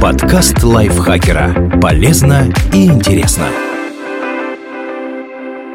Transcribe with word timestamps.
Подкаст 0.00 0.62
лайфхакера. 0.62 1.78
Полезно 1.80 2.52
и 2.72 2.86
интересно. 2.86 3.46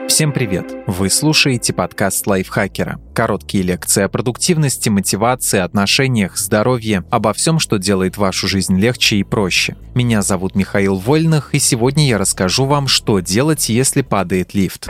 Всем 0.08 0.34
привет! 0.34 0.74
Вы 0.86 1.10
слушаете 1.10 1.72
подкаст 1.72 2.28
лайфхакера. 2.28 3.00
Короткие 3.16 3.64
лекции 3.64 4.04
о 4.04 4.10
продуктивности, 4.10 4.90
мотивации, 4.90 5.60
отношениях, 5.60 6.38
здоровье, 6.38 7.06
обо 7.10 7.32
всем, 7.32 7.60
что 7.60 7.78
делает 7.78 8.18
вашу 8.18 8.50
жизнь 8.50 8.78
легче 8.78 9.16
и 9.16 9.24
проще. 9.24 9.78
Меня 9.96 10.22
зовут 10.22 10.56
Михаил 10.56 10.96
Вольных, 10.96 11.56
и 11.56 11.60
сегодня 11.60 12.06
я 12.06 12.18
расскажу 12.18 12.66
вам, 12.66 12.88
что 12.88 13.22
делать, 13.22 13.70
если 13.70 14.02
падает 14.02 14.54
лифт. 14.54 14.90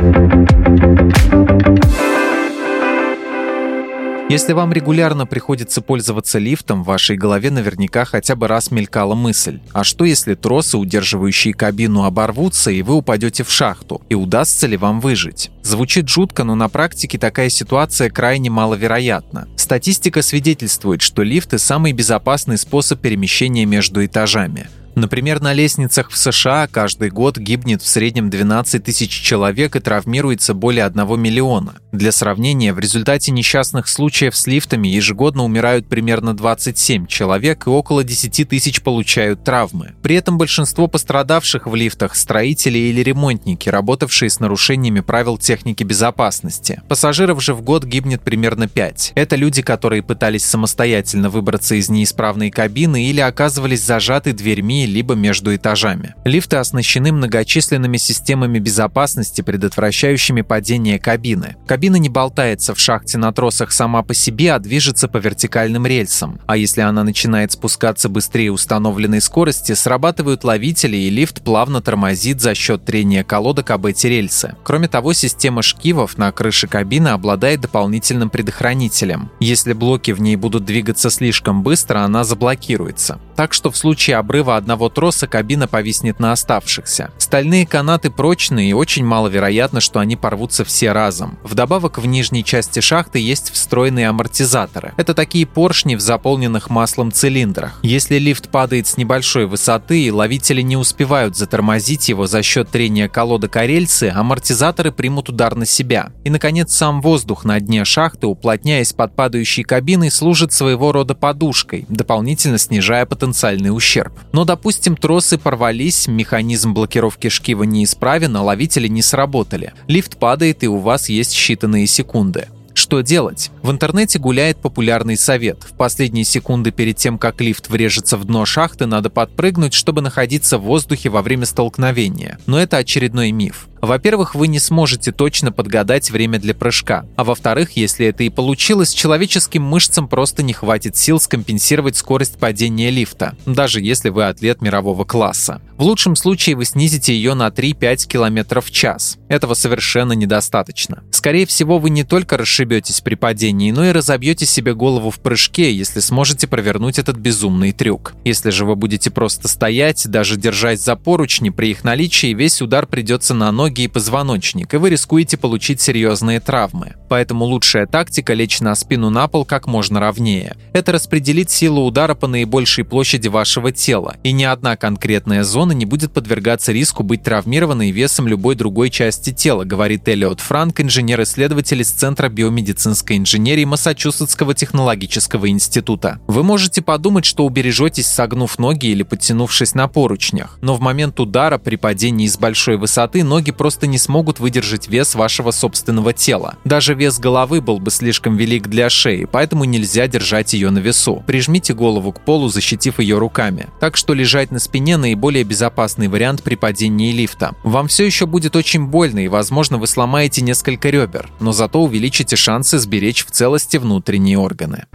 Если 4.30 4.54
вам 4.54 4.72
регулярно 4.72 5.26
приходится 5.26 5.82
пользоваться 5.82 6.38
лифтом, 6.38 6.84
в 6.84 6.86
вашей 6.86 7.18
голове 7.18 7.50
наверняка 7.50 8.06
хотя 8.06 8.36
бы 8.36 8.48
раз 8.48 8.70
мелькала 8.70 9.16
мысль. 9.16 9.60
А 9.74 9.84
что 9.84 10.06
если 10.06 10.36
тросы, 10.36 10.78
удерживающие 10.78 11.56
кабину, 11.56 12.04
оборвутся, 12.04 12.70
и 12.70 12.84
вы 12.84 12.94
упадете 12.94 13.44
в 13.44 13.50
шахту? 13.50 14.04
И 14.08 14.14
удастся 14.14 14.68
ли 14.68 14.78
вам 14.78 15.00
выжить? 15.00 15.50
Звучит 15.64 16.10
жутко, 16.10 16.44
но 16.44 16.54
на 16.54 16.70
практике 16.70 17.18
такая 17.18 17.50
ситуация 17.50 18.12
крайне 18.12 18.52
маловероятна. 18.52 19.48
Статистика 19.56 20.22
свидетельствует, 20.22 21.02
что 21.02 21.24
лифты– 21.24 21.58
самый 21.60 21.92
безопасный 21.94 22.60
способ 22.60 23.02
перемещения 23.02 23.66
между 23.66 24.06
этажами. 24.06 24.70
Например, 24.96 25.42
на 25.42 25.54
лестницах 25.54 26.10
в 26.10 26.18
США 26.18 26.68
каждый 26.68 27.10
год 27.10 27.38
гибнет 27.38 27.82
в 27.82 27.88
среднем 27.88 28.30
12 28.30 28.84
тысяч 28.84 29.10
человек 29.10 29.76
и 29.76 29.80
травмируется 29.80 30.54
более 30.54 30.86
1 30.86 31.20
миллиона. 31.20 31.76
Для 31.92 32.12
сравнения, 32.12 32.74
в 32.74 32.80
результате 32.80 33.32
несчастных 33.32 33.88
случаев 33.88 34.36
с 34.36 34.46
лифтами 34.46 34.88
ежегодно 34.88 35.44
умирают 35.44 35.88
примерно 35.88 36.36
27 36.36 37.08
человек 37.08 37.66
и 37.66 37.70
около 37.70 38.04
10 38.04 38.48
тысяч 38.48 38.82
получают 38.82 39.44
травмы. 39.44 39.96
При 40.02 40.16
этом 40.16 40.38
большинство 40.38 40.88
пострадавших 40.88 41.66
в 41.66 41.76
лифтах– 41.76 42.16
строители 42.16 42.78
или 42.78 43.02
ремонтники, 43.02 43.70
работавшие 43.70 44.30
с 44.30 44.40
нарушениями 44.40 45.00
правил 45.00 45.38
техники 45.38 45.84
безопасности. 45.84 46.82
Пассажиров 46.88 47.42
же 47.42 47.54
в 47.54 47.62
год 47.62 47.86
гибнет 47.86 48.22
примерно 48.22 48.68
5. 48.68 49.14
Это 49.16 49.36
люди, 49.36 49.62
которые 49.62 50.04
пытались 50.04 50.46
самостоятельно 50.46 51.30
выбраться 51.30 51.76
из 51.76 51.90
неисправной 51.90 52.52
кабины 52.52 53.06
или 53.06 53.20
оказывались 53.20 53.84
зажаты 53.84 54.34
дверьми 54.34 54.79
либо 54.86 55.16
между 55.16 55.56
этажами. 55.56 56.16
Лифты 56.26 56.58
оснащены 56.58 57.12
многочисленными 57.12 57.98
системами 57.98 58.60
безопасности, 58.60 59.42
предотвращающими 59.42 60.42
падение 60.42 61.00
кабины. 61.00 61.56
Кабина 61.68 61.98
не 61.98 62.10
болтается 62.10 62.74
в 62.74 62.80
шахте 62.80 63.18
на 63.18 63.32
тросах 63.32 63.72
сама 63.72 64.04
по 64.04 64.14
себе, 64.14 64.54
а 64.54 64.60
движется 64.60 65.08
по 65.08 65.18
вертикальным 65.18 65.86
рельсам. 65.86 66.40
А 66.48 66.58
если 66.58 66.82
она 66.82 67.04
начинает 67.04 67.52
спускаться 67.52 68.10
быстрее 68.10 68.52
установленной 68.52 69.22
скорости, 69.22 69.74
срабатывают 69.74 70.44
ловители 70.44 70.98
и 70.98 71.10
лифт 71.10 71.42
плавно 71.44 71.82
тормозит 71.82 72.42
за 72.42 72.56
счет 72.56 72.86
трения 72.86 73.24
колодок 73.24 73.72
об 73.72 73.86
эти 73.86 74.08
рельсы. 74.08 74.56
Кроме 74.64 74.88
того, 74.88 75.14
система 75.14 75.62
шкивов 75.62 76.18
на 76.18 76.32
крыше 76.32 76.68
кабины 76.68 77.10
обладает 77.10 77.62
дополнительным 77.62 78.30
предохранителем. 78.30 79.32
Если 79.40 79.74
блоки 79.74 80.12
в 80.12 80.22
ней 80.22 80.36
будут 80.36 80.66
двигаться 80.66 81.10
слишком 81.10 81.64
быстро, 81.64 82.00
она 82.00 82.24
заблокируется. 82.24 83.20
Так 83.40 83.54
что 83.54 83.72
в 83.72 83.78
случае 83.78 84.18
обрыва 84.18 84.58
одного 84.58 84.90
троса 84.90 85.26
кабина 85.26 85.66
повиснет 85.66 86.20
на 86.20 86.34
оставшихся. 86.34 87.12
Стальные 87.18 87.66
канаты 87.66 88.12
прочные 88.12 88.72
и 88.72 88.74
очень 88.74 89.06
маловероятно, 89.06 89.80
что 89.80 90.02
они 90.02 90.18
порвутся 90.18 90.66
все 90.66 90.92
разом. 90.92 91.40
Вдобавок 91.44 92.00
в 92.00 92.06
нижней 92.06 92.44
части 92.44 92.82
шахты 92.82 93.20
есть 93.20 93.52
встроенные 93.54 94.10
амортизаторы. 94.10 94.94
Это 94.98 95.14
такие 95.14 95.48
поршни 95.48 95.96
в 95.96 96.02
заполненных 96.02 96.70
маслом 96.70 97.14
цилиндрах. 97.14 97.80
Если 97.82 98.18
лифт 98.18 98.50
падает 98.50 98.88
с 98.88 98.98
небольшой 98.98 99.46
высоты 99.46 100.04
и 100.04 100.12
ловители 100.12 100.62
не 100.62 100.76
успевают 100.76 101.38
затормозить 101.38 102.10
его 102.10 102.28
за 102.28 102.44
счет 102.44 102.70
трения 102.70 103.08
колодок 103.08 103.56
о 103.56 103.66
рельсы, 103.66 104.12
амортизаторы 104.14 104.92
примут 104.92 105.30
удар 105.30 105.56
на 105.56 105.66
себя. 105.66 106.12
И, 106.26 106.30
наконец, 106.30 106.74
сам 106.74 107.02
воздух 107.02 107.46
на 107.46 107.58
дне 107.62 107.86
шахты, 107.86 108.28
уплотняясь 108.28 108.92
под 108.92 109.16
падающей 109.16 109.64
кабиной, 109.64 110.12
служит 110.12 110.52
своего 110.52 110.92
рода 110.92 111.16
подушкой, 111.16 111.86
дополнительно 111.88 112.58
снижая 112.58 113.06
потенциальный 113.30 113.70
ущерб. 113.70 114.14
Но, 114.32 114.44
допустим, 114.44 114.98
тросы 114.98 115.38
порвались, 115.38 116.08
механизм 116.08 116.74
блокировки 116.74 117.30
шкива 117.30 117.64
неисправен, 117.64 118.36
а 118.36 118.42
ловители 118.42 118.88
не 118.88 119.02
сработали. 119.02 119.74
Лифт 119.88 120.18
падает, 120.18 120.64
и 120.64 120.68
у 120.68 120.78
вас 120.78 121.10
есть 121.10 121.36
считанные 121.36 121.86
секунды. 121.86 122.48
Что 122.74 123.02
делать? 123.02 123.52
В 123.62 123.72
интернете 123.72 124.20
гуляет 124.20 124.58
популярный 124.58 125.18
совет. 125.18 125.64
В 125.64 125.76
последние 125.76 126.24
секунды 126.24 126.72
перед 126.72 126.98
тем, 126.98 127.18
как 127.18 127.42
лифт 127.42 127.70
врежется 127.70 128.18
в 128.18 128.26
дно 128.26 128.46
шахты, 128.46 128.86
надо 128.86 129.10
подпрыгнуть, 129.10 129.74
чтобы 129.74 130.02
находиться 130.02 130.58
в 130.58 130.62
воздухе 130.62 131.10
во 131.10 131.22
время 131.22 131.46
столкновения. 131.46 132.40
Но 132.46 132.60
это 132.60 132.78
очередной 132.78 133.32
миф. 133.32 133.68
Во-первых, 133.82 134.36
вы 134.36 134.48
не 134.48 134.60
сможете 134.60 135.12
точно 135.12 135.52
подгадать 135.52 136.12
время 136.12 136.40
для 136.40 136.54
прыжка. 136.54 137.06
А 137.16 137.24
во-вторых, 137.24 137.78
если 137.78 138.08
это 138.08 138.24
и 138.24 138.30
получилось, 138.30 138.94
человеческим 138.94 139.64
мышцам 139.64 140.08
просто 140.08 140.44
не 140.44 140.54
хватит 140.54 140.98
сил 140.98 141.20
скомпенсировать 141.20 141.96
скорость 141.96 142.38
падения 142.38 142.90
лифта, 142.90 143.36
даже 143.46 143.82
если 143.82 144.10
вы 144.10 144.26
атлет 144.26 144.62
мирового 144.62 145.06
класса. 145.06 145.62
В 145.78 145.84
лучшем 145.84 146.16
случае 146.16 146.58
вы 146.58 146.66
снизите 146.66 147.14
ее 147.14 147.36
на 147.36 147.48
3-5 147.48 148.08
км 148.08 148.62
в 148.62 148.70
час. 148.70 149.18
Этого 149.30 149.54
совершенно 149.54 150.14
недостаточно. 150.14 151.04
Скорее 151.12 151.46
всего, 151.46 151.80
вы 151.80 151.90
не 151.90 152.04
только 152.04 152.38
расшибетесь 152.38 153.00
при 153.00 153.16
падении, 153.16 153.72
но 153.72 153.86
и 153.86 153.92
разобьете 153.92 154.46
себе 154.46 154.74
голову 154.74 155.10
в 155.10 155.20
прыжке, 155.20 155.74
если 155.74 156.02
сможете 156.02 156.48
провернуть 156.48 157.00
этот 157.00 157.18
безумный 157.18 157.72
трюк. 157.72 158.14
Если 158.26 158.50
же 158.50 158.66
вы 158.66 158.76
будете 158.76 159.10
просто 159.10 159.48
стоять, 159.48 160.08
даже 160.08 160.36
держась 160.36 160.82
за 160.82 160.96
поручни, 160.96 161.50
при 161.50 161.72
их 161.72 161.84
наличии 161.84 162.34
весь 162.34 162.62
удар 162.62 162.86
придется 162.86 163.34
на 163.34 163.52
ноги 163.52 163.69
ноги 163.70 163.84
и 163.84 163.88
позвоночник, 163.88 164.74
и 164.74 164.78
вы 164.78 164.90
рискуете 164.90 165.38
получить 165.38 165.80
серьезные 165.80 166.40
травмы. 166.40 166.96
Поэтому 167.08 167.46
лучшая 167.46 167.86
тактика– 167.86 168.34
лечь 168.40 168.62
на 168.62 168.74
спину 168.74 169.12
на 169.12 169.28
пол 169.28 169.46
как 169.46 169.68
можно 169.68 170.00
ровнее. 170.00 170.56
Это 170.74 170.92
распределит 170.92 171.52
силу 171.52 171.86
удара 171.86 172.16
по 172.16 172.26
наибольшей 172.26 172.84
площади 172.84 173.28
вашего 173.28 173.72
тела, 173.72 174.16
и 174.24 174.32
ни 174.32 174.44
одна 174.44 174.76
конкретная 174.76 175.44
зона 175.44 175.74
не 175.74 175.86
будет 175.86 176.14
подвергаться 176.14 176.72
риску 176.72 177.04
быть 177.04 177.22
травмированной 177.22 177.92
весом 177.92 178.28
любой 178.28 178.56
другой 178.56 178.90
части 178.90 179.32
тела, 179.32 179.66
говорит 179.66 180.08
Эллиот 180.08 180.40
Франк, 180.40 180.82
инженер-исследователь 180.82 181.82
из 181.82 181.92
Центра 181.92 182.28
биомедицинской 182.30 183.18
инженерии 183.18 183.66
Массачусетского 183.66 184.56
технологического 184.56 185.48
института. 185.48 186.20
Вы 186.26 186.42
можете 186.42 186.82
подумать, 186.82 187.26
что 187.26 187.46
убережетесь, 187.46 188.08
согнув 188.08 188.58
ноги 188.58 188.88
или 188.88 189.04
подтянувшись 189.04 189.76
на 189.76 189.88
поручнях, 189.88 190.58
но 190.62 190.74
в 190.74 190.80
момент 190.80 191.20
удара 191.20 191.60
при 191.60 191.76
падении 191.76 192.26
с 192.26 192.38
большой 192.38 192.78
высоты 192.78 193.24
ноги 193.24 193.52
просто 193.60 193.88
не 193.88 193.98
смогут 193.98 194.40
выдержать 194.40 194.88
вес 194.88 195.16
вашего 195.16 195.52
собственного 195.52 196.14
тела. 196.14 196.56
Даже 196.64 196.94
вес 196.94 197.20
головы 197.20 197.60
был 197.60 197.78
бы 197.82 197.92
слишком 197.92 198.38
велик 198.38 198.68
для 198.70 198.90
шеи, 198.90 199.28
поэтому 199.30 199.66
нельзя 199.66 200.08
держать 200.08 200.54
ее 200.54 200.70
на 200.70 200.80
весу. 200.80 201.22
Прижмите 201.28 201.74
голову 201.74 202.14
к 202.14 202.22
полу, 202.22 202.48
защитив 202.48 203.00
ее 203.00 203.18
руками. 203.18 203.68
Так 203.82 203.98
что 203.98 204.14
лежать 204.14 204.52
на 204.52 204.60
спине 204.60 204.96
наиболее 204.96 205.44
безопасный 205.44 206.08
вариант 206.08 206.42
при 206.42 206.56
падении 206.56 207.12
лифта. 207.12 207.54
Вам 207.66 207.90
все 207.90 208.06
еще 208.06 208.26
будет 208.26 208.56
очень 208.56 208.86
больно 208.86 209.20
и, 209.20 209.28
возможно, 209.28 209.78
вы 209.78 209.88
сломаете 209.88 210.42
несколько 210.42 210.90
ребер, 210.90 211.30
но 211.42 211.52
зато 211.52 211.84
увеличите 211.84 212.38
шансы 212.38 212.80
сберечь 212.80 213.26
в 213.26 213.32
целости 213.32 213.76
внутренние 213.76 214.38
органы. 214.38 214.86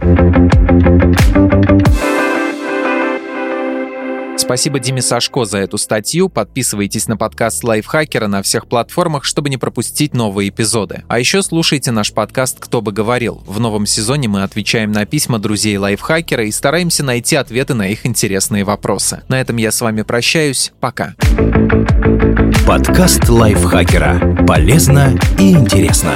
Спасибо 4.45 4.77
Диме 4.79 5.01
Сашко 5.01 5.43
за 5.43 5.57
эту 5.57 5.79
статью. 5.79 6.29
Подписывайтесь 6.29 7.07
на 7.07 7.17
подкаст 7.17 7.63
Лайфхакера 7.63 8.27
на 8.27 8.43
всех 8.43 8.67
платформах, 8.67 9.23
чтобы 9.23 9.49
не 9.49 9.57
пропустить 9.57 10.13
новые 10.13 10.49
эпизоды. 10.49 11.03
А 11.07 11.17
еще 11.17 11.41
слушайте 11.41 11.89
наш 11.89 12.13
подкаст 12.13 12.57
«Кто 12.59 12.79
бы 12.83 12.91
говорил». 12.91 13.43
В 13.47 13.59
новом 13.59 13.87
сезоне 13.87 14.27
мы 14.27 14.43
отвечаем 14.43 14.91
на 14.91 15.07
письма 15.07 15.39
друзей 15.39 15.77
Лайфхакера 15.77 16.45
и 16.45 16.51
стараемся 16.51 17.03
найти 17.03 17.35
ответы 17.35 17.73
на 17.73 17.87
их 17.87 18.05
интересные 18.05 18.63
вопросы. 18.63 19.23
На 19.29 19.41
этом 19.41 19.57
я 19.57 19.71
с 19.71 19.81
вами 19.81 20.03
прощаюсь. 20.03 20.73
Пока. 20.79 21.15
Подкаст 22.67 23.27
Лайфхакера. 23.27 24.45
Полезно 24.45 25.17
и 25.39 25.53
интересно. 25.53 26.13